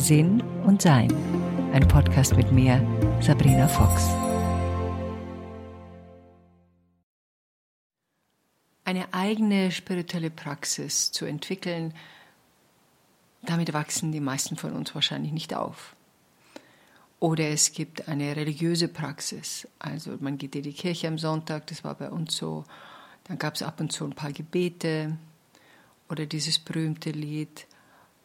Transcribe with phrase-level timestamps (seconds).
[0.00, 1.12] Sinn und Sein.
[1.74, 2.80] Ein Podcast mit mir,
[3.20, 4.08] Sabrina Fox.
[8.84, 11.92] Eine eigene spirituelle Praxis zu entwickeln,
[13.42, 15.94] damit wachsen die meisten von uns wahrscheinlich nicht auf.
[17.18, 19.68] Oder es gibt eine religiöse Praxis.
[19.78, 22.64] Also man geht in die Kirche am Sonntag, das war bei uns so.
[23.24, 25.18] Dann gab es ab und zu ein paar Gebete.
[26.08, 27.66] Oder dieses berühmte Lied,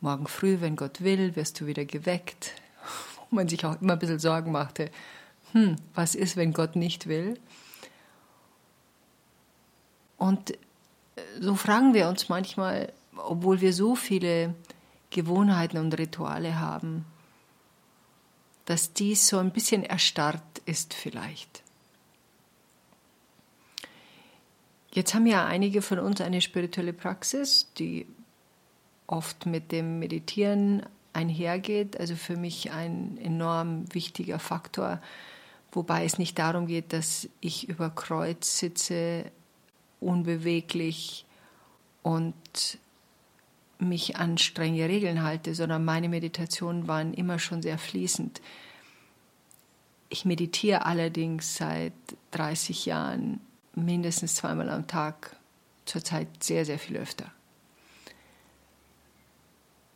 [0.06, 2.52] Morgen früh, wenn Gott will, wirst du wieder geweckt.
[3.32, 4.92] Wo man sich auch immer ein bisschen Sorgen machte,
[5.52, 7.40] hm, was ist, wenn Gott nicht will?
[10.18, 10.58] Und äh,
[11.40, 14.54] so fragen wir uns manchmal, obwohl wir so viele
[15.10, 17.04] Gewohnheiten und Rituale haben,
[18.66, 21.64] dass dies so ein bisschen erstarrt ist vielleicht.
[24.92, 28.06] Jetzt haben ja einige von uns eine spirituelle Praxis, die
[29.08, 30.84] oft mit dem Meditieren
[31.14, 32.00] einhergeht.
[32.00, 35.02] Also für mich ein enorm wichtiger Faktor,
[35.72, 39.26] wobei es nicht darum geht, dass ich über Kreuz sitze,
[40.00, 41.26] unbeweglich
[42.04, 42.36] und
[43.80, 48.42] mich an strenge Regeln halte, sondern meine Meditationen waren immer schon sehr fließend.
[50.10, 51.94] Ich meditiere allerdings seit
[52.32, 53.42] 30 Jahren
[53.74, 55.36] mindestens zweimal am Tag,
[55.86, 57.32] zurzeit sehr, sehr viel öfter.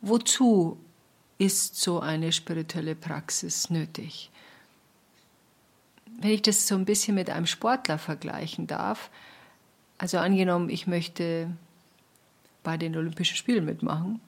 [0.01, 0.77] Wozu
[1.37, 4.29] ist so eine spirituelle Praxis nötig?
[6.21, 9.09] Wenn ich das so ein bisschen mit einem Sportler vergleichen darf,
[9.97, 11.51] also angenommen, ich möchte
[12.63, 14.19] bei den Olympischen Spielen mitmachen.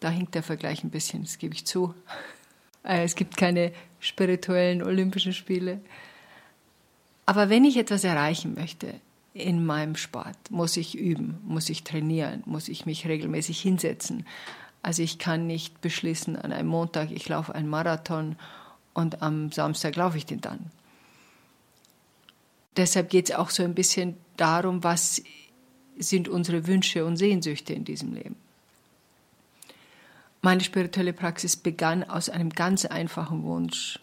[0.00, 1.94] Da hinkt der Vergleich ein bisschen, das gebe ich zu.
[2.82, 5.82] Äh, es gibt keine spirituellen Olympischen Spiele.
[7.26, 8.94] Aber wenn ich etwas erreichen möchte
[9.32, 14.26] in meinem Sport, muss ich üben, muss ich trainieren, muss ich mich regelmäßig hinsetzen.
[14.82, 18.36] Also ich kann nicht beschließen, an einem Montag, ich laufe einen Marathon
[18.94, 20.70] und am Samstag laufe ich den dann.
[22.76, 25.22] Deshalb geht es auch so ein bisschen darum, was
[25.98, 28.36] sind unsere Wünsche und Sehnsüchte in diesem Leben.
[30.42, 33.98] Meine spirituelle Praxis begann aus einem ganz einfachen Wunsch.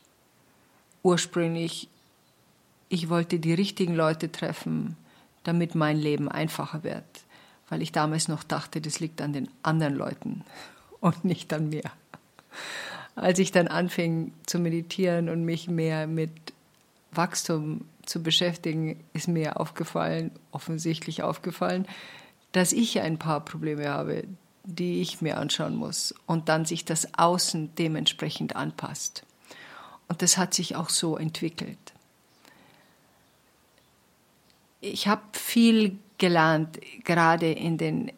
[1.02, 1.90] Ursprünglich,
[2.90, 4.96] ich wollte die richtigen Leute treffen,
[5.48, 7.06] damit mein Leben einfacher wird,
[7.70, 10.44] weil ich damals noch dachte, das liegt an den anderen Leuten
[11.00, 11.84] und nicht an mir.
[13.16, 16.32] Als ich dann anfing zu meditieren und mich mehr mit
[17.12, 21.88] Wachstum zu beschäftigen, ist mir aufgefallen, offensichtlich aufgefallen,
[22.52, 24.26] dass ich ein paar Probleme habe,
[24.66, 29.24] die ich mir anschauen muss und dann sich das Außen dementsprechend anpasst.
[30.10, 31.78] Und das hat sich auch so entwickelt.
[34.80, 38.12] Ich habe viel gelernt, gerade in den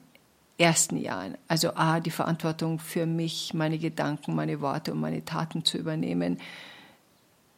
[0.57, 1.37] ersten Jahren.
[1.47, 6.37] Also A, die Verantwortung für mich, meine Gedanken, meine Worte und meine Taten zu übernehmen.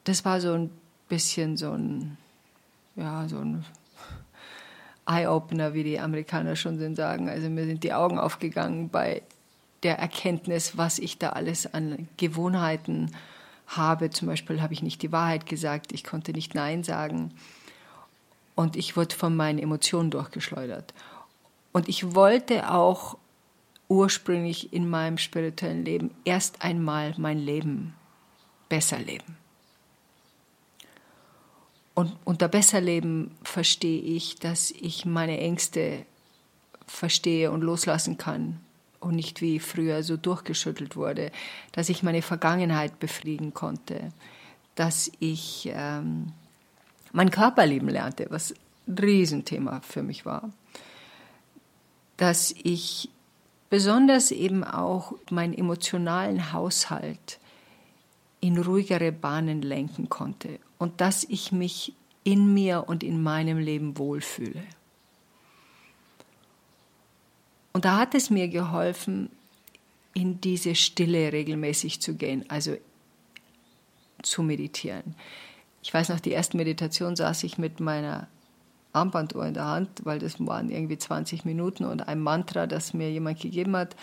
[0.03, 0.69] Das war so ein
[1.09, 2.17] bisschen so ein,
[2.95, 3.65] ja, so ein
[5.07, 7.27] Eye-Opener, wie die Amerikaner schon sagen.
[7.27, 9.23] Also mir sind die Augen aufgegangen bei
[9.81, 13.11] der Erkenntnis, was ich da alles an Gewohnheiten
[13.65, 14.11] habe.
[14.11, 17.33] Zum Beispiel habe ich nicht die Wahrheit gesagt, ich konnte nicht Nein sagen
[18.55, 20.93] und ich wurde von meinen Emotionen durchgeschleudert.
[21.71, 23.17] Und ich wollte auch
[23.87, 27.93] ursprünglich in meinem spirituellen Leben erst einmal mein Leben
[28.69, 29.37] besser leben.
[31.93, 36.05] Und unter Besserleben verstehe ich, dass ich meine Ängste
[36.87, 38.61] verstehe und loslassen kann
[39.01, 41.31] und nicht wie früher so durchgeschüttelt wurde,
[41.73, 44.13] dass ich meine Vergangenheit befrieden konnte,
[44.75, 46.31] dass ich ähm,
[47.11, 48.53] mein Körper lieben lernte, was
[48.87, 50.51] ein Riesenthema für mich war,
[52.17, 53.09] dass ich
[53.69, 57.39] besonders eben auch meinen emotionalen Haushalt
[58.41, 63.97] in ruhigere Bahnen lenken konnte und dass ich mich in mir und in meinem Leben
[63.97, 64.63] wohlfühle.
[67.73, 69.29] Und da hat es mir geholfen,
[70.13, 72.75] in diese Stille regelmäßig zu gehen, also
[74.21, 75.15] zu meditieren.
[75.81, 78.27] Ich weiß noch, die erste Meditation saß ich mit meiner
[78.93, 83.11] Armbanduhr in der Hand, weil das waren irgendwie 20 Minuten und ein Mantra, das mir
[83.11, 83.95] jemand gegeben hat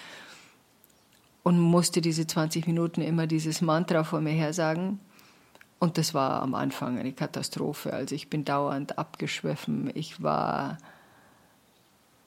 [1.42, 5.00] und musste diese 20 Minuten immer dieses Mantra vor mir her sagen.
[5.78, 7.92] Und das war am Anfang eine Katastrophe.
[7.92, 9.90] Also ich bin dauernd abgeschwiffen.
[9.94, 10.78] Ich war,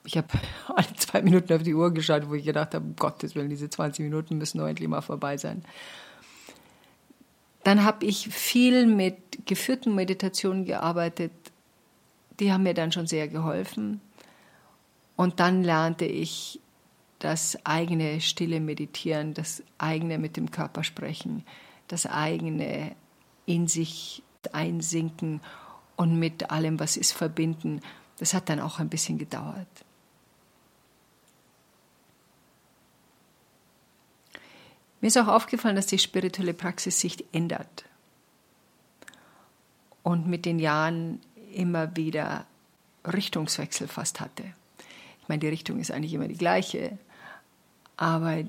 [0.04, 0.28] ich habe
[0.68, 3.68] alle zwei Minuten auf die Uhr geschaut, wo ich gedacht habe, um Gottes Willen, diese
[3.68, 5.64] 20 Minuten müssen endlich mal vorbei sein.
[7.64, 11.32] Dann habe ich viel mit geführten Meditationen gearbeitet.
[12.40, 14.00] Die haben mir dann schon sehr geholfen.
[15.16, 16.60] Und dann lernte ich
[17.18, 21.44] das eigene stille Meditieren, das eigene mit dem Körper sprechen,
[21.86, 22.96] das eigene
[23.46, 25.40] in sich einsinken
[25.94, 27.80] und mit allem, was ist, verbinden.
[28.18, 29.68] Das hat dann auch ein bisschen gedauert.
[35.02, 37.84] Mir ist auch aufgefallen, dass die spirituelle Praxis sich ändert
[40.04, 41.20] und mit den Jahren
[41.52, 42.46] immer wieder
[43.04, 44.44] Richtungswechsel fast hatte.
[45.20, 46.98] Ich meine, die Richtung ist eigentlich immer die gleiche,
[47.96, 48.44] aber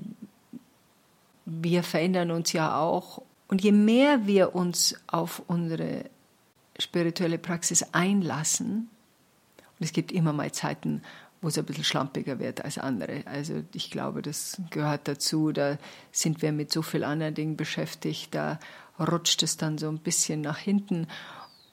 [1.44, 3.20] wir verändern uns ja auch.
[3.48, 6.04] Und je mehr wir uns auf unsere
[6.78, 8.88] spirituelle Praxis einlassen,
[9.80, 11.02] und es gibt immer mal Zeiten,
[11.44, 13.22] wo es ein bisschen schlampiger wird als andere.
[13.26, 15.52] Also ich glaube, das gehört dazu.
[15.52, 15.76] Da
[16.10, 18.34] sind wir mit so vielen anderen Dingen beschäftigt.
[18.34, 18.58] Da
[18.98, 21.06] rutscht es dann so ein bisschen nach hinten.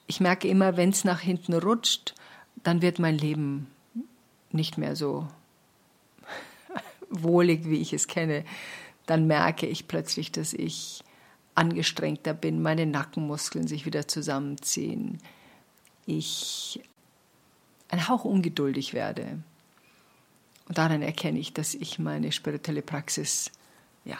[0.06, 2.14] Ich merke immer, wenn es nach hinten rutscht,
[2.62, 3.66] dann wird mein Leben
[4.50, 5.26] nicht mehr so
[7.08, 8.44] wohlig, wie ich es kenne.
[9.06, 11.02] Dann merke ich plötzlich, dass ich
[11.54, 15.18] angestrengter bin, meine Nackenmuskeln sich wieder zusammenziehen.
[16.04, 16.78] Ich
[17.88, 19.42] ein Hauch ungeduldig werde.
[20.72, 23.52] Und daran erkenne ich, dass ich meine spirituelle Praxis
[24.06, 24.16] ja,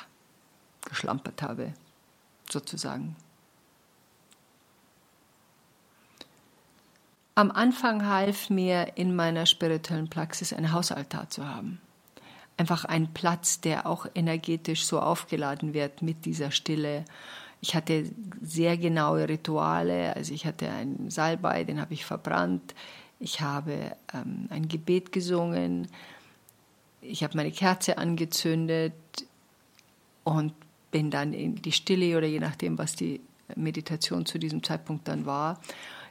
[0.84, 1.72] geschlampert habe,
[2.46, 3.16] sozusagen.
[7.36, 11.80] Am Anfang half mir in meiner spirituellen Praxis ein Hausaltar zu haben.
[12.58, 17.06] Einfach ein Platz, der auch energetisch so aufgeladen wird mit dieser Stille.
[17.62, 18.10] Ich hatte
[18.42, 22.74] sehr genaue Rituale, also ich hatte einen Salbei, den habe ich verbrannt.
[23.20, 25.88] Ich habe ähm, ein Gebet gesungen,
[27.02, 28.94] ich habe meine Kerze angezündet
[30.24, 30.54] und
[30.90, 33.20] bin dann in die Stille oder je nachdem, was die
[33.56, 35.60] Meditation zu diesem Zeitpunkt dann war.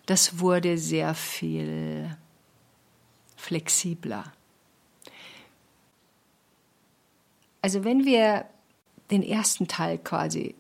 [0.05, 2.15] Das wurde sehr viel
[3.37, 4.31] flexibler.
[7.61, 8.45] Also wenn wir
[9.11, 10.55] den ersten Teil quasi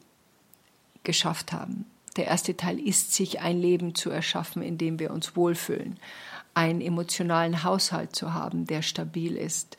[1.03, 1.85] geschafft haben,
[2.15, 5.99] der erste Teil ist, sich ein Leben zu erschaffen, in dem wir uns wohlfühlen,
[6.53, 9.77] einen emotionalen Haushalt zu haben, der stabil ist,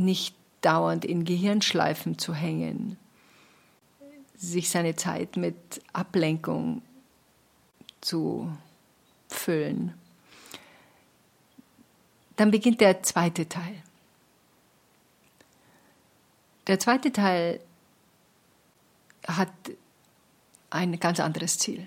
[0.00, 2.96] nicht dauernd in Gehirnschleifen zu hängen,
[4.36, 5.56] sich seine Zeit mit
[5.92, 6.82] Ablenkung
[8.00, 8.50] zu
[9.28, 9.94] füllen.
[12.36, 13.82] Dann beginnt der zweite Teil.
[16.66, 17.60] Der zweite Teil
[19.26, 19.52] hat
[20.70, 21.86] ein ganz anderes Ziel.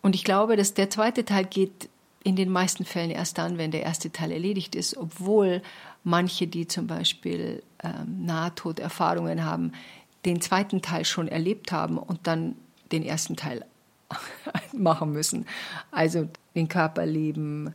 [0.00, 1.88] Und ich glaube, dass der zweite Teil geht
[2.24, 5.62] in den meisten Fällen erst dann, wenn der erste Teil erledigt ist, obwohl
[6.04, 9.72] manche, die zum Beispiel ähm, Nahtoderfahrungen haben,
[10.24, 12.56] den zweiten Teil schon erlebt haben und dann
[12.92, 13.64] den ersten Teil
[14.72, 15.46] machen müssen.
[15.90, 17.74] Also den Körper lieben,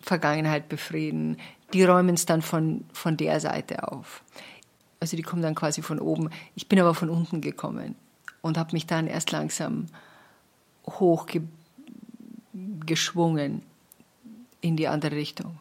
[0.00, 1.36] Vergangenheit befrieden.
[1.72, 4.24] Die räumen es dann von, von der Seite auf.
[4.98, 6.30] Also die kommen dann quasi von oben.
[6.54, 7.94] Ich bin aber von unten gekommen
[8.40, 9.86] und habe mich dann erst langsam
[10.86, 11.61] hochgebracht
[12.52, 13.62] geschwungen
[14.60, 15.58] in die andere Richtung.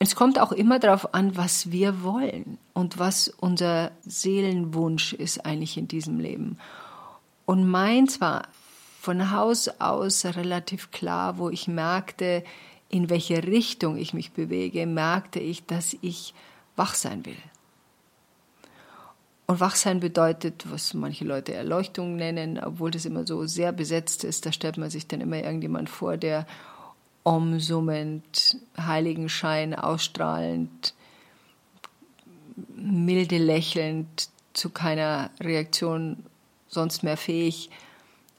[0.00, 5.76] Es kommt auch immer darauf an, was wir wollen und was unser Seelenwunsch ist eigentlich
[5.76, 6.56] in diesem Leben.
[7.46, 8.46] Und meins war
[9.00, 12.44] von Haus aus relativ klar, wo ich merkte,
[12.88, 16.32] in welche Richtung ich mich bewege, merkte ich, dass ich
[16.76, 17.36] wach sein will.
[19.50, 24.44] Und Wachsein bedeutet, was manche Leute Erleuchtung nennen, obwohl das immer so sehr besetzt ist.
[24.44, 26.46] Da stellt man sich dann immer irgendjemand vor, der
[27.22, 30.92] umsummend, Heiligenschein ausstrahlend,
[32.76, 36.26] milde lächelnd, zu keiner Reaktion
[36.68, 37.70] sonst mehr fähig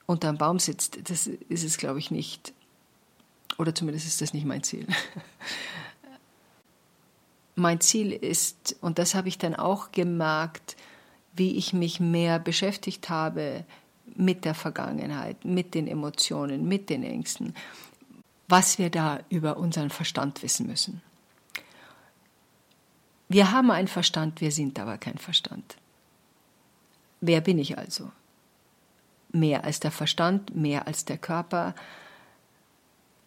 [0.05, 1.09] unterm Baum sitzt.
[1.09, 2.53] Das ist es, glaube ich, nicht.
[3.57, 4.85] Oder zumindest ist das nicht mein Ziel.
[7.55, 10.75] mein Ziel ist, und das habe ich dann auch gemerkt,
[11.33, 13.65] wie ich mich mehr beschäftigt habe
[14.15, 17.53] mit der Vergangenheit, mit den Emotionen, mit den Ängsten,
[18.47, 21.01] was wir da über unseren Verstand wissen müssen.
[23.27, 25.77] Wir haben einen Verstand, wir sind aber kein Verstand.
[27.21, 28.11] Wer bin ich also?
[29.31, 31.75] Mehr als der Verstand, mehr als der Körper.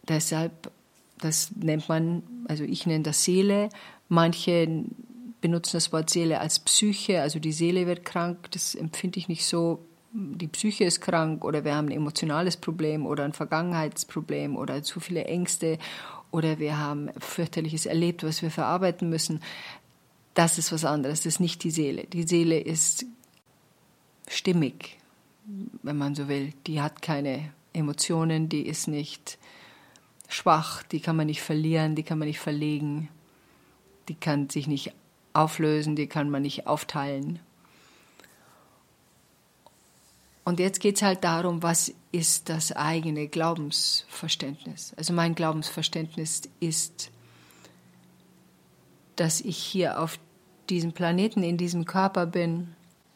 [0.09, 0.73] Deshalb,
[1.19, 3.69] das nennt man, also ich nenne das Seele,
[4.09, 4.85] manche
[5.43, 9.45] benutzen das Wort Seele als Psyche, also die Seele wird krank, das empfinde ich nicht
[9.45, 9.85] so.
[10.15, 15.01] Die Psyche ist krank oder wir haben ein emotionales Problem oder ein Vergangenheitsproblem oder zu
[15.01, 15.79] viele Ängste
[16.31, 19.41] oder wir haben fürchterliches erlebt, was wir verarbeiten müssen.
[20.35, 22.05] Das ist was anderes, das ist nicht die Seele.
[22.05, 23.05] Die Seele ist
[24.29, 24.99] stimmig,
[25.83, 26.53] wenn man so will.
[26.67, 29.39] Die hat keine Emotionen, die ist nicht
[30.29, 33.09] schwach, die kann man nicht verlieren, die kann man nicht verlegen,
[34.09, 34.93] die kann sich nicht
[35.33, 37.39] auflösen, die kann man nicht aufteilen.
[40.45, 44.93] Und jetzt geht es halt darum, was ist das eigene Glaubensverständnis.
[44.97, 47.11] Also mein Glaubensverständnis ist,
[49.17, 50.19] dass ich hier auf
[50.69, 52.75] diesem Planeten, in diesem Körper bin,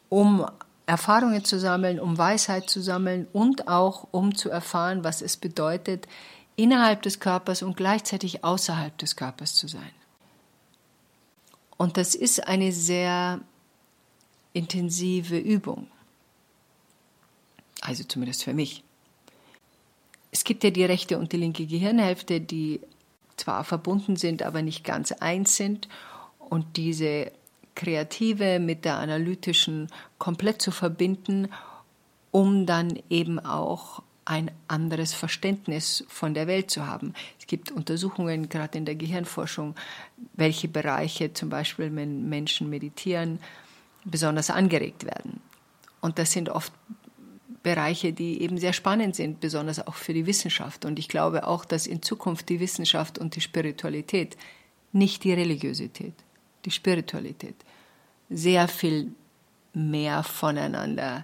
[0.09, 0.45] um
[0.85, 6.07] Erfahrungen zu sammeln, um Weisheit zu sammeln und auch um zu erfahren, was es bedeutet,
[6.55, 9.91] innerhalb des Körpers und gleichzeitig außerhalb des Körpers zu sein.
[11.77, 13.39] Und das ist eine sehr
[14.53, 15.87] intensive Übung.
[17.81, 18.83] Also zumindest für mich.
[20.31, 22.81] Es gibt ja die rechte und die linke Gehirnhälfte, die
[23.37, 25.87] zwar verbunden sind, aber nicht ganz eins sind.
[26.39, 27.31] Und diese
[27.75, 31.49] kreative mit der analytischen komplett zu verbinden,
[32.31, 37.13] um dann eben auch ein anderes Verständnis von der Welt zu haben.
[37.39, 39.73] Es gibt Untersuchungen, gerade in der Gehirnforschung,
[40.33, 43.39] welche Bereiche zum Beispiel, wenn Menschen meditieren,
[44.03, 45.39] besonders angeregt werden.
[46.01, 46.73] Und das sind oft
[47.63, 50.83] Bereiche, die eben sehr spannend sind, besonders auch für die Wissenschaft.
[50.83, 54.35] Und ich glaube auch, dass in Zukunft die Wissenschaft und die Spiritualität,
[54.91, 56.13] nicht die Religiosität,
[56.65, 57.55] die Spiritualität,
[58.29, 59.13] sehr viel
[59.73, 61.23] mehr voneinander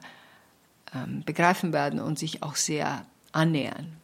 [0.93, 3.97] ähm, begreifen werden und sich auch sehr annähern.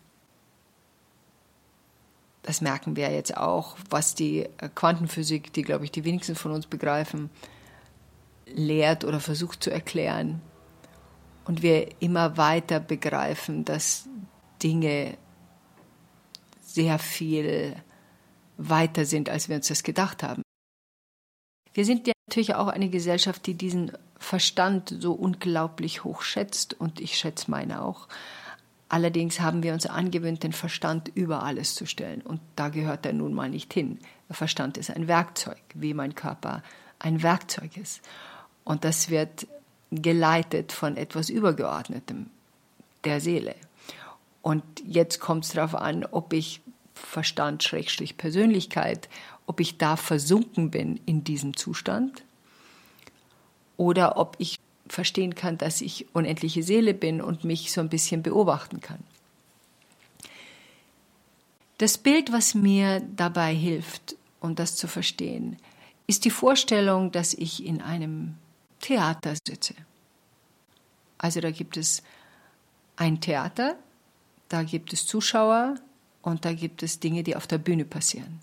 [2.43, 6.51] Das merken wir jetzt auch, was die äh, Quantenphysik, die, glaube ich, die wenigsten von
[6.51, 7.29] uns begreifen,
[8.46, 10.41] lehrt oder versucht zu erklären.
[11.46, 14.08] Und wir immer weiter begreifen, dass
[14.62, 15.17] Dinge
[16.62, 17.75] sehr viel
[18.58, 20.41] weiter sind, als wir uns das gedacht haben.
[21.74, 26.99] Wir sind ja natürlich auch eine Gesellschaft, die diesen Verstand so unglaublich hoch schätzt und
[26.99, 28.07] ich schätze meine auch.
[28.89, 33.13] Allerdings haben wir uns angewöhnt, den Verstand über alles zu stellen und da gehört er
[33.13, 33.99] nun mal nicht hin.
[34.27, 36.63] Der Verstand ist ein Werkzeug, wie mein Körper
[36.99, 38.01] ein Werkzeug ist.
[38.63, 39.47] Und das wird
[39.91, 42.27] geleitet von etwas Übergeordnetem,
[43.05, 43.55] der Seele.
[44.41, 46.61] Und jetzt kommt es darauf an, ob ich
[46.93, 49.09] Verstand, Schrägstrich Persönlichkeit,
[49.45, 52.23] ob ich da versunken bin in diesem Zustand
[53.79, 58.21] oder ob ich verstehen kann, dass ich unendliche Seele bin und mich so ein bisschen
[58.21, 59.00] beobachten kann.
[61.77, 65.57] Das Bild, was mir dabei hilft, um das zu verstehen,
[66.07, 68.36] ist die Vorstellung, dass ich in einem
[68.81, 69.75] Theater sitze.
[71.17, 72.03] Also da gibt es
[72.98, 73.77] ein Theater,
[74.50, 75.75] da gibt es Zuschauer
[76.21, 78.41] und da gibt es Dinge, die auf der Bühne passieren.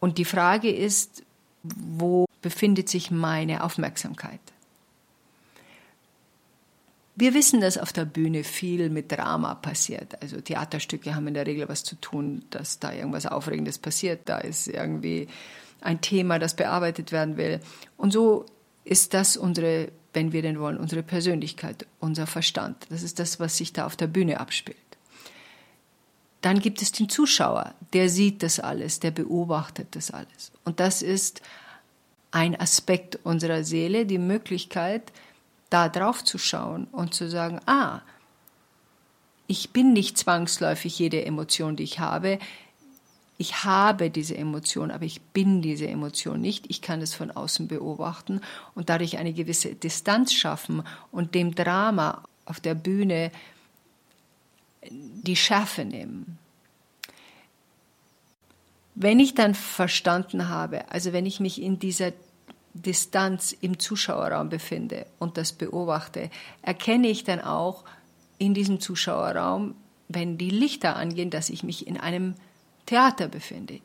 [0.00, 1.22] Und die Frage ist,
[1.62, 4.40] wo befindet sich meine Aufmerksamkeit?
[7.18, 10.20] Wir wissen, dass auf der Bühne viel mit Drama passiert.
[10.20, 14.28] Also Theaterstücke haben in der Regel was zu tun, dass da irgendwas Aufregendes passiert.
[14.28, 15.28] Da ist irgendwie
[15.80, 17.60] ein Thema, das bearbeitet werden will.
[17.96, 18.44] Und so
[18.84, 22.86] ist das unsere, wenn wir denn wollen, unsere Persönlichkeit, unser Verstand.
[22.90, 24.76] Das ist das, was sich da auf der Bühne abspielt.
[26.42, 30.52] Dann gibt es den Zuschauer, der sieht das alles, der beobachtet das alles.
[30.64, 31.40] Und das ist
[32.36, 35.10] ein Aspekt unserer Seele, die Möglichkeit,
[35.70, 38.02] da drauf zu schauen und zu sagen, ah,
[39.46, 42.38] ich bin nicht zwangsläufig jede Emotion, die ich habe.
[43.38, 46.66] Ich habe diese Emotion, aber ich bin diese Emotion nicht.
[46.68, 48.42] Ich kann es von außen beobachten
[48.74, 53.32] und dadurch eine gewisse Distanz schaffen und dem Drama auf der Bühne
[54.90, 56.38] die Schärfe nehmen.
[58.94, 62.12] Wenn ich dann verstanden habe, also wenn ich mich in dieser
[62.82, 66.30] Distanz im Zuschauerraum befinde und das beobachte,
[66.62, 67.84] erkenne ich dann auch
[68.38, 69.74] in diesem Zuschauerraum,
[70.08, 72.34] wenn die Lichter angehen, dass ich mich in einem
[72.86, 73.80] Theater befinde.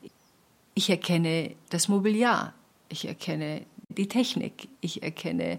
[0.76, 2.54] Ich erkenne das Mobiliar,
[2.90, 5.58] ich erkenne die Technik, ich erkenne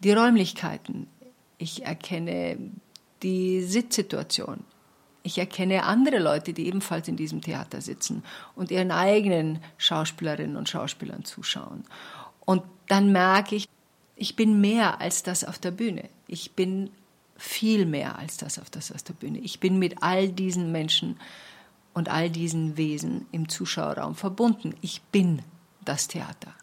[0.00, 1.08] die Räumlichkeiten,
[1.58, 2.58] ich erkenne
[3.22, 4.64] die Sitzsituation,
[5.22, 8.22] ich erkenne andere Leute, die ebenfalls in diesem Theater sitzen
[8.54, 11.84] und ihren eigenen Schauspielerinnen und Schauspielern zuschauen.
[12.46, 13.68] Und dann merke ich,
[14.14, 16.08] ich bin mehr als das auf der Bühne.
[16.26, 16.90] Ich bin
[17.36, 19.38] viel mehr als das auf das aus der Bühne.
[19.40, 21.20] Ich bin mit all diesen Menschen
[21.92, 24.74] und all diesen Wesen im Zuschauerraum verbunden.
[24.80, 25.42] Ich bin
[25.84, 26.54] das Theater.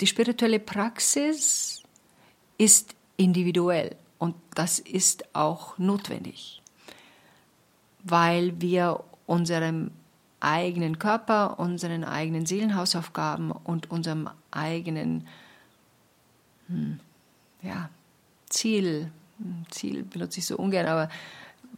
[0.00, 1.82] Die spirituelle Praxis
[2.56, 3.96] ist individuell.
[4.18, 6.62] Und das ist auch notwendig,
[8.02, 9.90] weil wir unserem
[10.40, 15.26] eigenen Körper, unseren eigenen Seelenhausaufgaben und unserem eigenen
[16.68, 17.00] hm,
[17.62, 17.90] ja,
[18.48, 19.10] Ziel.
[19.70, 21.08] Ziel benutze ich so ungern, aber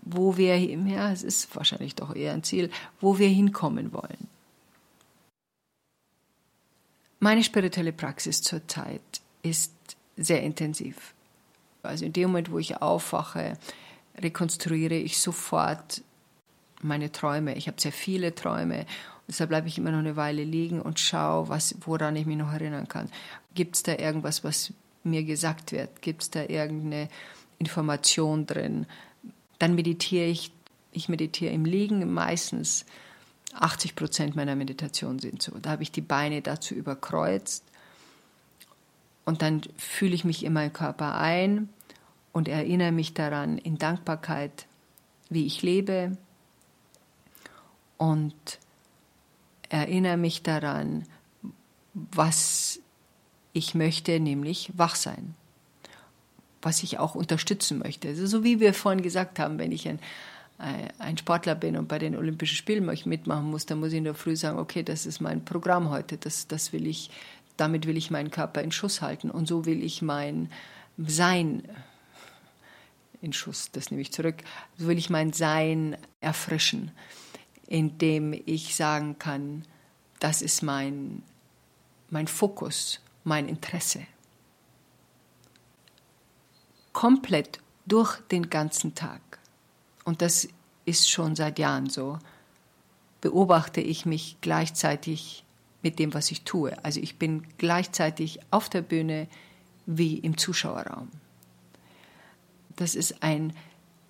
[0.03, 4.29] wo wir, ja, es ist wahrscheinlich doch eher ein Ziel, wo wir hinkommen wollen.
[7.19, 9.73] Meine spirituelle Praxis zurzeit ist
[10.17, 11.13] sehr intensiv.
[11.83, 13.59] Also in dem Moment, wo ich aufwache,
[14.19, 16.03] rekonstruiere ich sofort
[16.83, 17.57] meine Träume.
[17.57, 18.87] Ich habe sehr viele Träume.
[19.29, 22.53] Deshalb bleibe ich immer noch eine Weile liegen und schaue, was, woran ich mich noch
[22.53, 23.09] erinnern kann.
[23.55, 24.73] Gibt es da irgendwas, was
[25.05, 26.03] mir gesagt wird?
[26.03, 27.09] Gibt es da irgendeine
[27.59, 28.87] Information drin?
[29.59, 30.53] Dann meditiere ich.
[30.93, 32.85] Ich meditiere im Liegen meistens.
[33.55, 35.53] 80 Prozent meiner Meditation sind so.
[35.59, 37.65] Da habe ich die Beine dazu überkreuzt
[39.25, 41.69] und dann fühle ich mich in meinen Körper ein
[42.33, 44.67] und erinnere mich daran in Dankbarkeit,
[45.29, 46.17] wie ich lebe
[48.01, 48.35] und
[49.69, 51.05] erinnere mich daran,
[51.93, 52.81] was
[53.53, 55.35] ich möchte, nämlich wach sein,
[56.63, 58.09] was ich auch unterstützen möchte.
[58.09, 59.99] Also so wie wir vorhin gesagt haben, wenn ich ein,
[60.59, 64.05] äh, ein Sportler bin und bei den Olympischen Spielen mitmachen muss, dann muss ich in
[64.05, 67.11] der Früh sagen, okay, das ist mein Programm heute, das, das will ich,
[67.59, 69.31] damit will ich meinen Körper in Schuss halten.
[69.31, 70.51] Und so will ich mein
[70.97, 71.65] Sein
[73.21, 74.37] in Schuss, das nehme ich zurück,
[74.79, 76.93] so will ich mein Sein erfrischen
[77.71, 79.65] indem ich sagen kann,
[80.19, 81.23] das ist mein,
[82.11, 84.03] mein Fokus, mein Interesse.
[86.93, 89.39] Komplett durch den ganzen Tag.
[90.05, 90.49] Und das
[90.85, 92.19] ist schon seit Jahren so.
[93.21, 95.45] Beobachte ich mich gleichzeitig
[95.81, 96.77] mit dem, was ich tue.
[96.85, 99.29] Also ich bin gleichzeitig auf der Bühne
[99.87, 101.09] wie im Zuschauerraum.
[102.75, 103.53] Das ist ein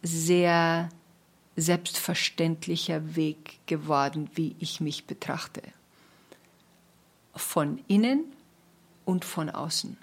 [0.03, 0.89] sehr
[1.57, 5.63] selbstverständlicher Weg geworden, wie ich mich betrachte.
[7.35, 8.25] Von innen
[9.05, 9.97] und von außen.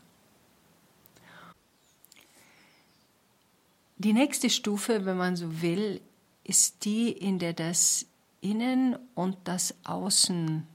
[3.98, 6.02] Die nächste Stufe, wenn man so will,
[6.44, 8.06] ist die, in der das
[8.42, 10.68] Innen und das Außen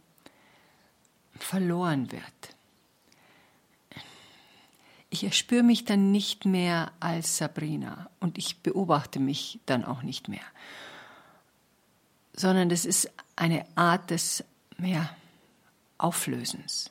[1.38, 2.57] verloren wird
[5.12, 10.29] ich erspüre mich dann nicht mehr als Sabrina und ich beobachte mich dann auch nicht
[10.29, 10.40] mehr,
[12.33, 14.42] sondern das ist eine Art des
[14.79, 15.14] ja,
[15.98, 16.90] Auflösens.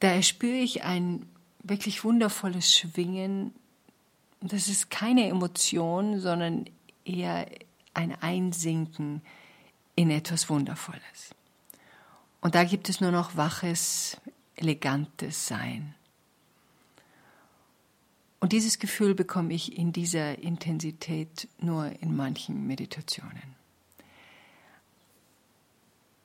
[0.00, 1.24] Da erspüre ich ein
[1.62, 3.54] wirklich wundervolles Schwingen.
[4.40, 6.64] Das ist keine Emotion, sondern
[7.04, 7.46] eher
[7.94, 9.22] ein Einsinken
[9.94, 11.30] in etwas Wundervolles.
[12.40, 14.16] Und da gibt es nur noch waches,
[14.60, 15.94] elegantes Sein.
[18.40, 23.60] Und dieses Gefühl bekomme ich in dieser Intensität nur in manchen Meditationen.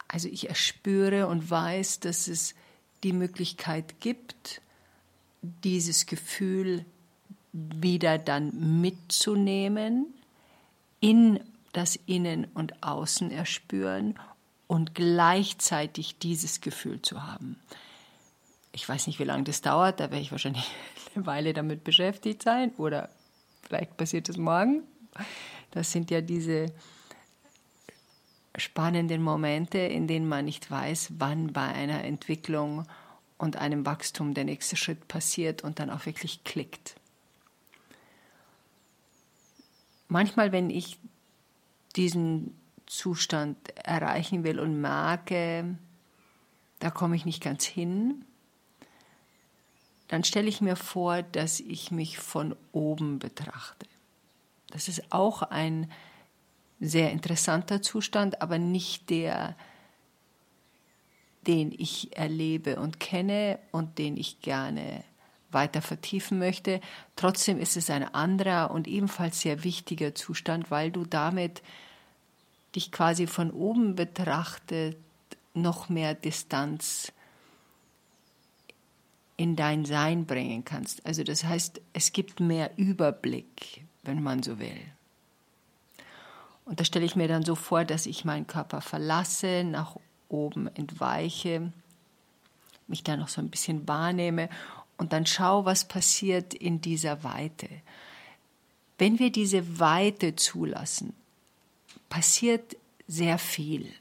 [0.07, 2.55] Also ich erspüre und weiß, dass es
[3.03, 4.61] die Möglichkeit gibt,
[5.41, 6.85] dieses Gefühl
[7.51, 10.13] wieder dann mitzunehmen,
[11.01, 11.41] in
[11.73, 14.17] das Innen und Außen erspüren
[14.67, 17.57] und gleichzeitig dieses Gefühl zu haben
[18.75, 20.69] ich weiß nicht, wie lange das dauert, da werde ich wahrscheinlich
[21.15, 23.09] eine Weile damit beschäftigt sein oder
[23.63, 24.83] vielleicht passiert es morgen.
[25.71, 26.67] Das sind ja diese
[28.57, 32.85] spannenden Momente, in denen man nicht weiß, wann bei einer Entwicklung
[33.37, 36.95] und einem Wachstum der nächste Schritt passiert und dann auch wirklich klickt.
[40.07, 40.99] Manchmal, wenn ich
[41.95, 45.77] diesen Zustand erreichen will und merke,
[46.79, 48.25] da komme ich nicht ganz hin,
[50.07, 53.87] dann stelle ich mir vor, dass ich mich von oben betrachte.
[54.69, 55.91] Das ist auch ein
[56.79, 59.55] sehr interessanter Zustand, aber nicht der,
[61.47, 65.03] den ich erlebe und kenne und den ich gerne
[65.51, 66.81] weiter vertiefen möchte.
[67.15, 71.63] Trotzdem ist es ein anderer und ebenfalls sehr wichtiger Zustand, weil du damit
[72.75, 74.97] dich quasi von oben betrachtet
[75.53, 77.13] noch mehr Distanz
[79.37, 81.05] in dein Sein bringen kannst.
[81.05, 84.79] Also das heißt, es gibt mehr Überblick, wenn man so will.
[86.65, 89.97] Und da stelle ich mir dann so vor, dass ich meinen Körper verlasse, nach
[90.29, 91.71] oben entweiche,
[92.87, 94.49] mich da noch so ein bisschen wahrnehme
[94.97, 97.69] und dann schaue, was passiert in dieser Weite.
[98.97, 101.13] Wenn wir diese Weite zulassen,
[102.09, 103.91] passiert sehr viel.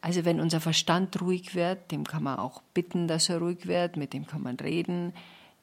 [0.00, 3.96] Also wenn unser Verstand ruhig wird, dem kann man auch bitten, dass er ruhig wird,
[3.96, 5.12] mit dem kann man reden,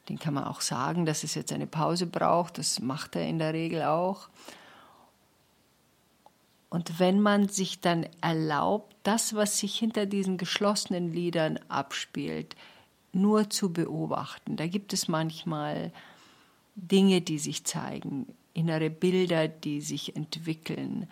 [0.09, 3.39] den kann man auch sagen, dass es jetzt eine Pause braucht, das macht er in
[3.39, 4.29] der Regel auch.
[6.69, 12.55] Und wenn man sich dann erlaubt, das, was sich hinter diesen geschlossenen Lidern abspielt,
[13.13, 15.91] nur zu beobachten, da gibt es manchmal
[16.75, 21.07] Dinge, die sich zeigen, innere Bilder, die sich entwickeln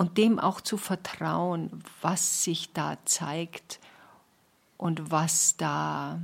[0.00, 3.80] und dem auch zu vertrauen, was sich da zeigt
[4.78, 6.22] und was da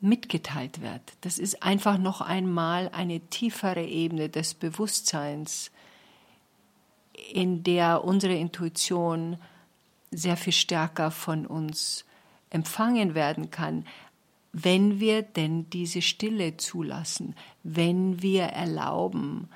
[0.00, 1.02] mitgeteilt wird.
[1.20, 5.70] Das ist einfach noch einmal eine tiefere Ebene des Bewusstseins,
[7.34, 9.36] in der unsere Intuition
[10.10, 12.06] sehr viel stärker von uns
[12.48, 13.84] empfangen werden kann,
[14.54, 19.50] wenn wir denn diese Stille zulassen, wenn wir erlauben,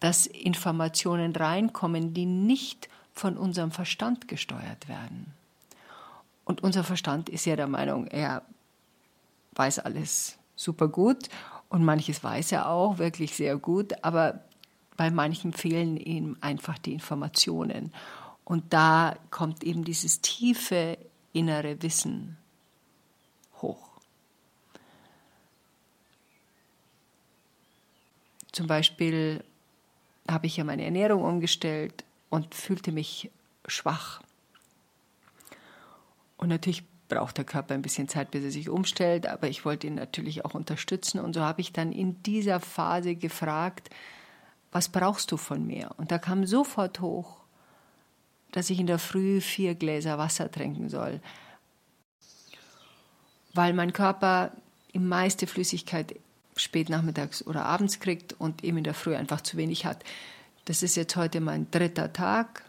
[0.00, 5.32] dass Informationen reinkommen, die nicht von unserem Verstand gesteuert werden.
[6.44, 8.42] Und unser Verstand ist ja der Meinung, er
[9.52, 11.28] weiß alles super gut
[11.68, 14.40] und manches weiß er auch wirklich sehr gut, aber
[14.96, 17.92] bei manchen fehlen ihm einfach die Informationen.
[18.44, 20.98] Und da kommt eben dieses tiefe
[21.32, 22.36] innere Wissen
[23.62, 23.88] hoch.
[28.52, 29.44] Zum Beispiel
[30.30, 33.30] habe ich ja meine Ernährung umgestellt und fühlte mich
[33.66, 34.22] schwach.
[36.36, 39.86] Und natürlich braucht der Körper ein bisschen Zeit, bis er sich umstellt, aber ich wollte
[39.86, 41.18] ihn natürlich auch unterstützen.
[41.18, 43.90] Und so habe ich dann in dieser Phase gefragt,
[44.72, 45.90] was brauchst du von mir?
[45.96, 47.38] Und da kam sofort hoch,
[48.52, 51.20] dass ich in der Früh vier Gläser Wasser trinken soll,
[53.52, 54.52] weil mein Körper
[54.94, 56.14] die meiste Flüssigkeit
[56.60, 60.04] spät nachmittags oder abends kriegt und eben in der Früh einfach zu wenig hat.
[60.64, 62.64] Das ist jetzt heute mein dritter Tag,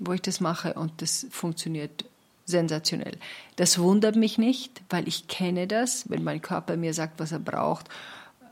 [0.00, 2.04] wo ich das mache und das funktioniert
[2.44, 3.18] sensationell.
[3.56, 7.40] Das wundert mich nicht, weil ich kenne das, wenn mein Körper mir sagt, was er
[7.40, 7.88] braucht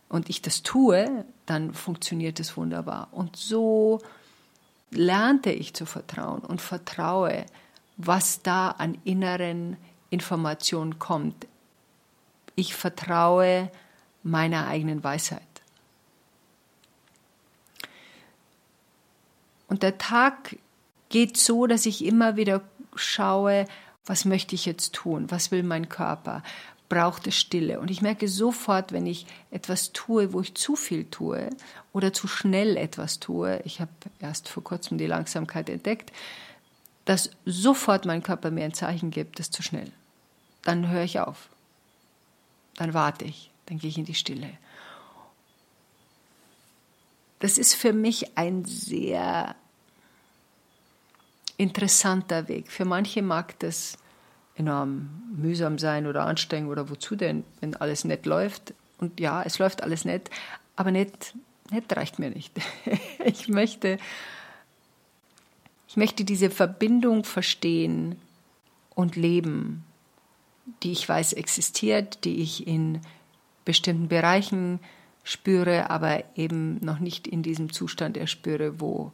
[0.08, 3.08] und ich das tue, dann funktioniert es wunderbar.
[3.12, 4.00] Und so
[4.90, 7.46] lernte ich zu vertrauen und vertraue,
[7.96, 9.76] was da an inneren
[10.10, 11.46] Informationen kommt.
[12.54, 13.70] Ich vertraue
[14.26, 15.42] meiner eigenen Weisheit.
[19.68, 20.56] Und der Tag
[21.08, 22.62] geht so, dass ich immer wieder
[22.94, 23.66] schaue,
[24.04, 25.30] was möchte ich jetzt tun?
[25.30, 26.42] Was will mein Körper?
[26.88, 27.80] Braucht es Stille?
[27.80, 31.50] Und ich merke sofort, wenn ich etwas tue, wo ich zu viel tue
[31.92, 36.12] oder zu schnell etwas tue, ich habe erst vor kurzem die Langsamkeit entdeckt,
[37.04, 39.90] dass sofort mein Körper mir ein Zeichen gibt, das ist zu schnell.
[40.62, 41.48] Dann höre ich auf.
[42.76, 43.50] Dann warte ich.
[43.66, 44.50] Dann gehe ich in die Stille.
[47.38, 49.54] Das ist für mich ein sehr
[51.56, 52.70] interessanter Weg.
[52.70, 53.98] Für manche mag das
[54.56, 58.74] enorm mühsam sein oder anstrengend oder wozu denn, wenn alles nett läuft.
[58.98, 60.30] Und ja, es läuft alles nett,
[60.76, 61.34] aber nett,
[61.70, 62.52] nett reicht mir nicht.
[63.24, 63.98] Ich möchte,
[65.88, 68.14] ich möchte diese Verbindung verstehen
[68.94, 69.84] und leben,
[70.84, 73.00] die ich weiß existiert, die ich in
[73.66, 74.80] bestimmten Bereichen
[75.24, 79.12] spüre, aber eben noch nicht in diesem Zustand erspüre, wo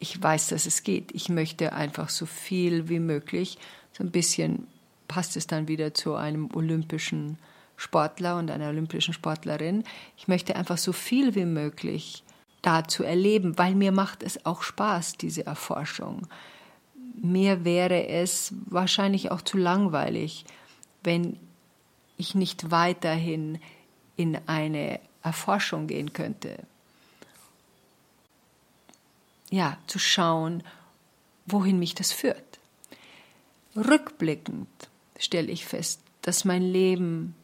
[0.00, 1.14] ich weiß, dass es geht.
[1.14, 3.58] Ich möchte einfach so viel wie möglich,
[3.92, 4.66] so ein bisschen
[5.06, 7.38] passt es dann wieder zu einem olympischen
[7.76, 9.84] Sportler und einer olympischen Sportlerin.
[10.16, 12.24] Ich möchte einfach so viel wie möglich
[12.62, 16.26] da zu erleben, weil mir macht es auch Spaß, diese Erforschung.
[17.20, 20.44] Mir wäre es wahrscheinlich auch zu langweilig,
[21.02, 21.38] wenn
[22.16, 23.58] ich nicht weiterhin
[24.20, 26.58] in eine Erforschung gehen könnte
[29.50, 30.62] ja, zu schauen,
[31.46, 32.58] wohin mich das führt.
[33.76, 34.68] Rückblickend
[35.18, 37.34] stelle ich fest, dass mein Leben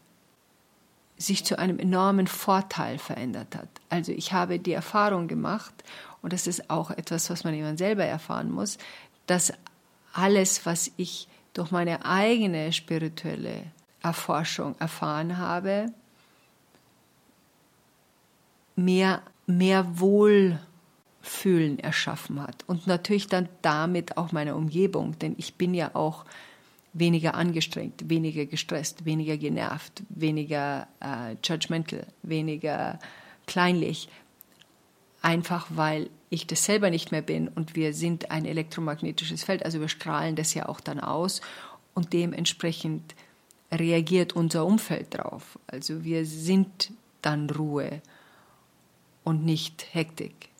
[1.18, 3.68] sich zu einem enormen Vorteil verändert hat.
[3.88, 5.74] Also ich habe die Erfahrung gemacht,
[6.22, 8.78] und das ist auch etwas, was man jemand selber erfahren muss,
[9.26, 9.52] dass
[10.12, 13.62] alles, was ich durch meine eigene spirituelle
[14.02, 15.92] Erforschung erfahren habe,
[18.76, 20.60] mehr, mehr Wohl
[21.22, 22.64] Fühlen erschaffen hat.
[22.68, 26.24] Und natürlich dann damit auch meine Umgebung, denn ich bin ja auch
[26.92, 32.98] weniger angestrengt, weniger gestresst, weniger genervt, weniger äh, judgmental, weniger
[33.46, 34.08] kleinlich.
[35.20, 39.80] Einfach weil ich das selber nicht mehr bin und wir sind ein elektromagnetisches Feld, also
[39.80, 41.40] wir strahlen das ja auch dann aus
[41.92, 43.14] und dementsprechend
[43.72, 45.58] reagiert unser Umfeld drauf.
[45.66, 48.00] Also wir sind dann Ruhe
[49.26, 50.50] und nicht Hektik.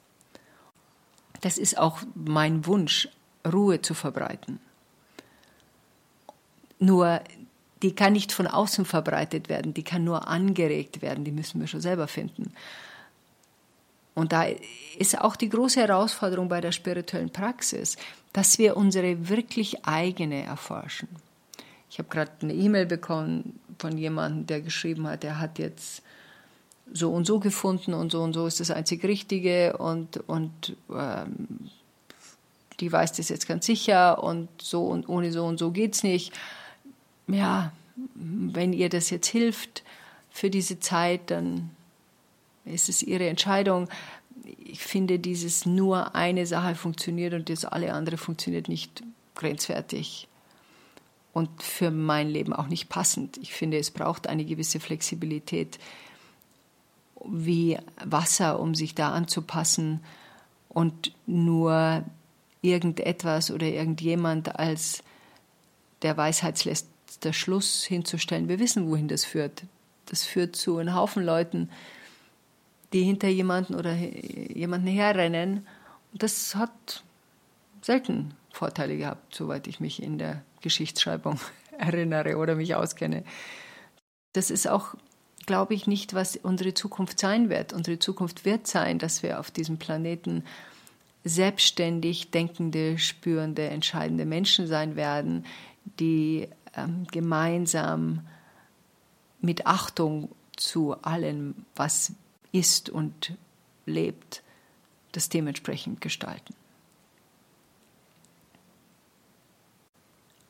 [1.41, 3.09] Das ist auch mein Wunsch,
[3.47, 4.59] Ruhe zu verbreiten.
[6.81, 7.21] Nur
[7.83, 11.69] die kann nicht von außen verbreitet werden, die kann nur angeregt werden, die müssen wir
[11.69, 12.53] schon selber finden.
[14.15, 14.47] Und da
[14.99, 17.97] ist auch die große Herausforderung bei der spirituellen Praxis,
[18.33, 21.09] dass wir unsere wirklich eigene erforschen.
[21.89, 26.03] Ich habe gerade eine E-Mail bekommen von jemandem, der geschrieben hat, er hat jetzt
[26.97, 31.71] so und so gefunden und so und so ist das einzig Richtige und, und ähm,
[32.81, 36.03] die weiß das jetzt ganz sicher und so und ohne so und so geht es
[36.03, 36.33] nicht.
[37.29, 37.73] Ja,
[38.15, 39.83] wenn ihr das jetzt hilft
[40.31, 41.71] für diese Zeit, dann
[42.65, 43.89] ist es ihre Entscheidung.
[44.65, 49.03] Ich finde, dieses nur eine Sache funktioniert und das alle andere funktioniert nicht
[49.35, 50.29] grenzwertig
[51.33, 53.37] und für mein Leben auch nicht passend.
[53.39, 55.79] Ich finde, es braucht eine gewisse Flexibilität
[57.31, 60.01] wie Wasser, um sich da anzupassen
[60.69, 62.05] und nur
[62.63, 65.03] irgendetwas oder irgendjemand als
[66.03, 68.49] der Weisheitsletzter Schluss hinzustellen.
[68.49, 69.65] Wir wissen, wohin das führt.
[70.07, 71.71] Das führt zu einem Haufen Leuten,
[72.93, 75.67] die hinter jemanden oder jemanden herrennen.
[76.13, 77.03] Und das hat
[77.83, 81.39] selten Vorteile gehabt, soweit ich mich in der Geschichtsschreibung
[81.79, 83.25] erinnere oder mich auskenne.
[84.33, 84.95] Das ist auch,
[85.47, 87.73] glaube ich, nicht, was unsere Zukunft sein wird.
[87.73, 90.45] Unsere Zukunft wird sein, dass wir auf diesem Planeten
[91.25, 95.45] selbstständig denkende, spürende, entscheidende Menschen sein werden,
[95.99, 98.27] die ähm, gemeinsam
[99.41, 102.13] mit Achtung zu allem, was
[102.53, 103.35] ist und
[103.87, 104.43] lebt,
[105.13, 106.55] das dementsprechend gestalten.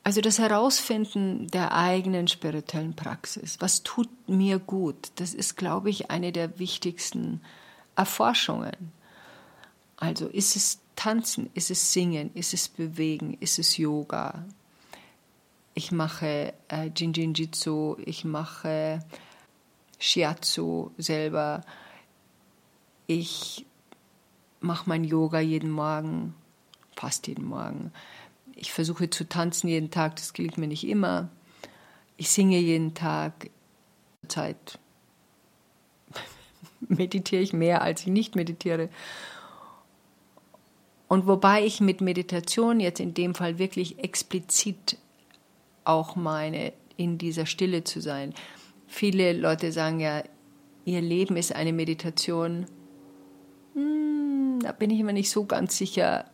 [0.07, 6.09] Also das Herausfinden der eigenen spirituellen Praxis, was tut mir gut, das ist, glaube ich,
[6.09, 7.41] eine der wichtigsten
[7.97, 8.93] Erforschungen.
[9.97, 14.45] Also ist es Tanzen, ist es Singen, ist es Bewegen, ist es Yoga.
[15.73, 18.99] Ich mache äh, Jinjinjitsu, ich mache
[19.99, 21.65] Shiatsu selber.
[23.07, 23.65] Ich
[24.61, 26.33] mache mein Yoga jeden Morgen,
[26.95, 27.91] fast jeden Morgen.
[28.59, 31.29] Ich versuche zu tanzen jeden Tag, das gelingt mir nicht immer.
[32.17, 33.51] Ich singe jeden Tag.
[34.27, 34.79] Zeit
[36.81, 38.89] meditiere ich mehr, als ich nicht meditiere.
[41.07, 44.97] Und wobei ich mit Meditation jetzt in dem Fall wirklich explizit
[45.85, 48.33] auch meine, in dieser Stille zu sein.
[48.87, 50.23] Viele Leute sagen ja,
[50.83, 52.65] ihr Leben ist eine Meditation.
[53.75, 56.25] Hm, da bin ich immer nicht so ganz sicher,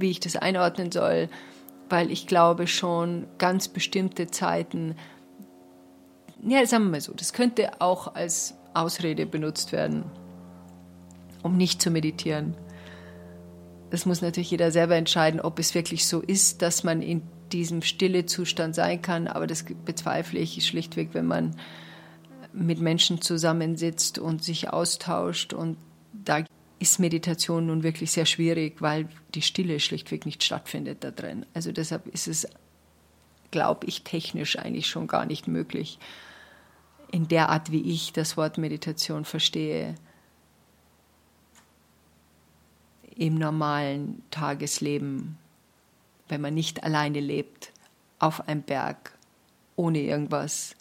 [0.00, 1.28] wie ich das einordnen soll,
[1.88, 4.94] weil ich glaube schon ganz bestimmte Zeiten,
[6.42, 10.04] ja, sagen wir mal so, das könnte auch als Ausrede benutzt werden
[11.42, 12.54] um nicht zu meditieren.
[13.90, 17.80] Das muss natürlich jeder selber entscheiden, ob es wirklich so ist, dass man in diesem
[17.82, 19.26] stille Zustand sein kann.
[19.26, 21.56] Aber das bezweifle ich schlichtweg, wenn man
[22.52, 25.54] mit Menschen zusammensitzt und sich austauscht.
[25.54, 25.78] Und
[26.12, 26.44] da
[26.78, 31.44] ist Meditation nun wirklich sehr schwierig, weil die Stille schlichtweg nicht stattfindet da drin.
[31.54, 32.46] Also deshalb ist es,
[33.50, 35.98] glaube ich, technisch eigentlich schon gar nicht möglich,
[37.10, 39.94] in der Art, wie ich das Wort Meditation verstehe,
[43.16, 45.38] im normalen Tagesleben,
[46.28, 47.72] wenn man nicht alleine lebt,
[48.18, 49.16] auf einem Berg,
[49.74, 50.76] ohne irgendwas,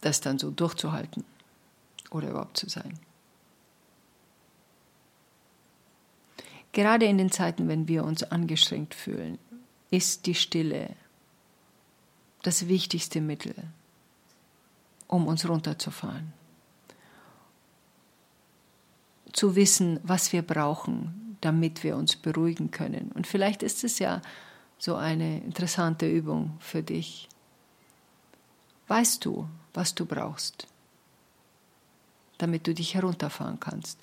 [0.00, 1.24] das dann so durchzuhalten
[2.10, 2.98] oder überhaupt zu sein.
[6.72, 9.38] Gerade in den Zeiten, wenn wir uns angestrengt fühlen,
[9.90, 10.96] ist die Stille
[12.42, 13.54] das wichtigste Mittel,
[15.06, 16.32] um uns runterzufahren
[19.32, 23.10] zu wissen, was wir brauchen, damit wir uns beruhigen können.
[23.12, 24.22] Und vielleicht ist es ja
[24.78, 27.28] so eine interessante Übung für dich.
[28.88, 30.66] Weißt du, was du brauchst,
[32.38, 33.98] damit du dich herunterfahren kannst?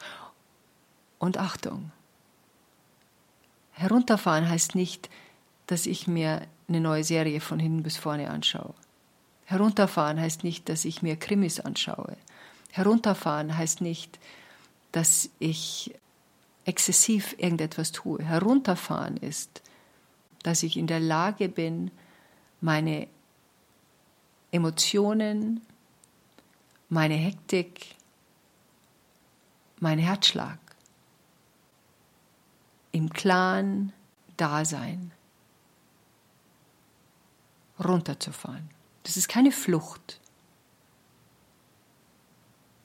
[1.20, 1.92] Und Achtung,
[3.80, 5.10] herunterfahren heißt nicht,
[5.68, 8.74] dass ich mir eine neue Serie von hinten bis vorne anschaue.
[9.46, 12.18] Herunterfahren heißt nicht, dass ich mir Krimis anschaue.
[12.72, 14.20] Herunterfahren heißt nicht,
[14.92, 15.96] dass ich
[16.66, 18.22] exzessiv irgendetwas tue.
[18.22, 19.62] Herunterfahren ist,
[20.44, 21.90] dass ich in der Lage bin,
[22.60, 23.08] meine
[24.52, 25.62] Emotionen,
[26.90, 27.96] meine Hektik,
[29.80, 30.60] mein Herzschlag
[32.92, 33.94] im klaren
[34.38, 35.12] Dasein
[37.84, 38.70] runterzufahren.
[39.04, 40.20] Das ist keine Flucht.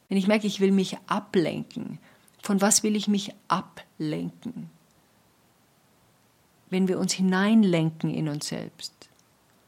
[0.09, 1.99] Wenn ich merke, ich will mich ablenken,
[2.43, 4.71] von was will ich mich ablenken?
[6.71, 8.93] Wenn wir uns hineinlenken in uns selbst,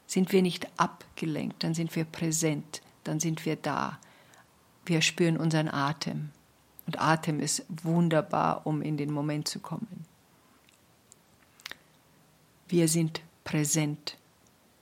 [0.07, 3.99] sind wir nicht abgelenkt, dann sind wir präsent, dann sind wir da.
[4.85, 6.31] Wir spüren unseren Atem.
[6.87, 10.05] Und Atem ist wunderbar, um in den Moment zu kommen.
[12.69, 14.17] Wir sind präsent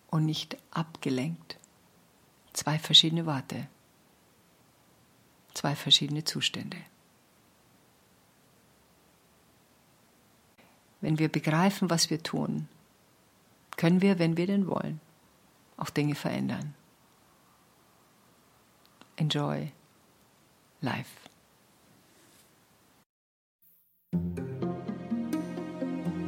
[0.09, 1.59] und nicht abgelenkt.
[2.53, 3.69] Zwei verschiedene Worte,
[5.55, 6.79] zwei verschiedene Zustände.
[11.01, 12.69] Wenn wir begreifen, was wir tun,
[13.77, 15.01] können wir, wenn wir denn wollen,
[15.77, 16.75] auch Dinge verändern.
[19.17, 19.71] Enjoy
[20.81, 21.11] life.